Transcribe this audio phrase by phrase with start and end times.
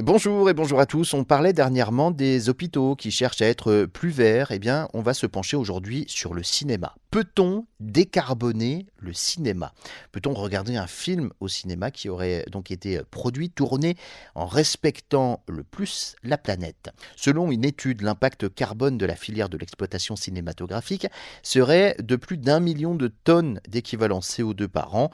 [0.00, 1.12] Bonjour et bonjour à tous.
[1.12, 4.52] On parlait dernièrement des hôpitaux qui cherchent à être plus verts.
[4.52, 6.94] Eh bien, on va se pencher aujourd'hui sur le cinéma.
[7.10, 9.72] Peut-on décarboner le cinéma?
[10.12, 13.96] Peut-on regarder un film au cinéma qui aurait donc été produit, tourné
[14.36, 16.90] en respectant le plus la planète?
[17.16, 21.08] Selon une étude, l'impact carbone de la filière de l'exploitation cinématographique
[21.42, 25.10] serait de plus d'un million de tonnes d'équivalent CO2 par an.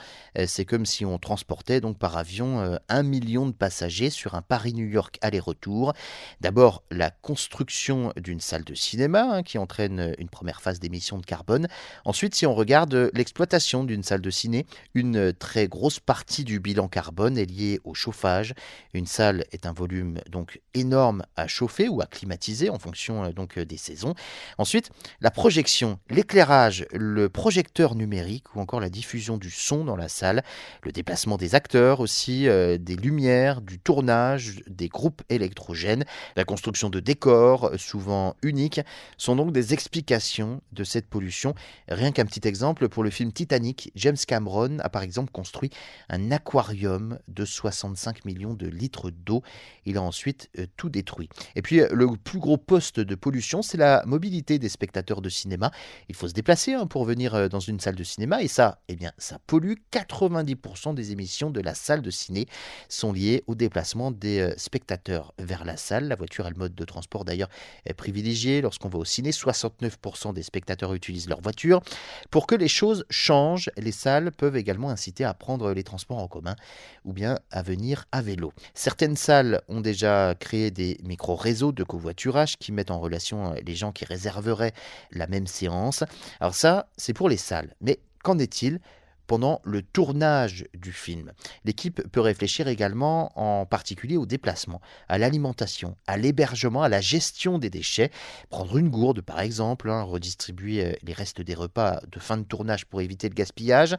[0.47, 4.43] C'est comme si on transportait donc par avion euh, un million de passagers sur un
[4.75, 5.93] Paris-New York aller-retour.
[6.41, 11.25] D'abord, la construction d'une salle de cinéma hein, qui entraîne une première phase d'émission de
[11.25, 11.69] carbone.
[12.05, 16.89] Ensuite, si on regarde l'exploitation d'une salle de ciné, une très grosse partie du bilan
[16.89, 18.55] carbone est liée au chauffage.
[18.95, 23.33] Une salle est un volume donc énorme à chauffer ou à climatiser en fonction euh,
[23.33, 24.15] donc des saisons.
[24.59, 30.09] Ensuite, la projection, l'éclairage, le projecteur numérique ou encore la diffusion du son dans la
[30.09, 30.43] salle,
[30.83, 36.05] le déplacement des acteurs aussi, euh, des lumières, du tournage, des groupes électrogènes,
[36.37, 38.81] la construction de décors, souvent uniques,
[39.19, 41.55] sont donc des explications de cette pollution
[41.89, 45.71] Rien qu'un petit exemple, pour le film Titanic, James Cameron a par exemple construit
[46.09, 49.43] un aquarium de 65 millions de litres d'eau.
[49.85, 51.29] Il a ensuite euh, tout détruit.
[51.57, 55.29] Et puis euh, le plus gros poste de pollution, c'est la mobilité des spectateurs de
[55.29, 55.71] cinéma.
[56.09, 58.79] Il faut se déplacer hein, pour venir euh, dans une salle de cinéma et ça,
[58.89, 59.75] eh bien, ça pollue.
[59.93, 62.47] 90% des émissions de la salle de ciné
[62.89, 66.09] sont liées au déplacement des spectateurs vers la salle.
[66.09, 67.49] La voiture est le mode de transport d'ailleurs
[67.97, 69.31] privilégié lorsqu'on va au ciné.
[69.31, 71.83] 69% des spectateurs utilisent leur voiture.
[72.31, 76.29] Pour que les choses changent, les salles peuvent également inciter à prendre les transports en
[76.29, 76.57] commun
[77.05, 78.53] ou bien à venir à vélo.
[78.75, 83.93] Certaines salles ont déjà créé des micro-réseaux de covoiturage qui mettent en relation les gens
[83.93, 84.75] qui réserveraient
[85.13, 86.05] la même séance.
[86.41, 87.75] Alors ça, c'est pour les salles.
[87.81, 88.81] Mais qu'en est-il
[89.27, 91.33] pendant le tournage du film.
[91.65, 97.59] L'équipe peut réfléchir également en particulier au déplacement, à l'alimentation, à l'hébergement, à la gestion
[97.59, 98.11] des déchets.
[98.51, 102.45] Prendre une gourde par exemple, hein, redistribuer euh, les restes des repas de fin de
[102.45, 103.97] tournage pour éviter le gaspillage.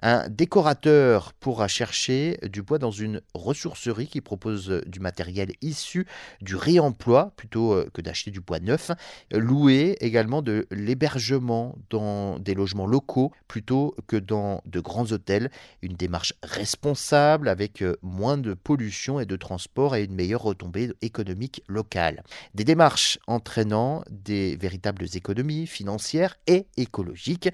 [0.00, 6.06] Un décorateur pourra chercher du bois dans une ressourcerie qui propose euh, du matériel issu
[6.40, 8.90] du réemploi plutôt euh, que d'acheter du bois neuf.
[9.32, 15.50] Louer également de l'hébergement dans des logements locaux plutôt que dans de grands hôtels,
[15.82, 20.92] une démarche responsable avec euh, moins de pollution et de transport et une meilleure retombée
[21.02, 22.22] économique locale.
[22.54, 27.48] Des démarches entraînant des véritables économies financières et écologiques.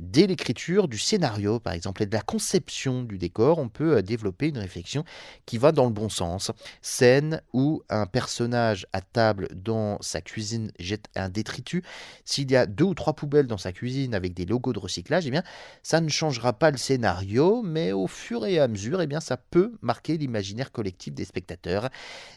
[0.00, 4.02] Dès l'écriture du scénario, par exemple, et de la conception du décor, on peut euh,
[4.02, 5.04] développer une réflexion
[5.46, 6.50] qui va dans le bon sens.
[6.82, 11.82] Scène où un personnage à table dans sa cuisine jette un détritus.
[12.24, 15.26] S'il y a deux ou trois poubelles dans sa cuisine avec des logos de recyclage,
[15.26, 15.42] eh bien,
[15.82, 19.36] ça ne changera pas le scénario, mais au fur et à mesure, eh bien, ça
[19.36, 21.88] peut marquer l'imaginaire collectif des spectateurs.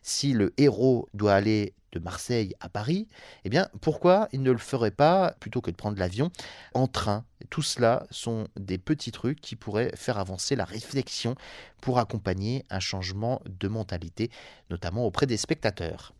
[0.04, 3.08] Si le héros doit aller de Marseille à Paris,
[3.46, 6.30] eh bien, pourquoi il ne le ferait pas, plutôt que de prendre l'avion,
[6.74, 7.26] en train?
[7.50, 11.36] Tout cela sont des petits trucs qui pourraient faire avancer la réflexion
[11.82, 14.30] pour accompagner un changement de mentalité,
[14.70, 16.14] notamment auprès des spectateurs.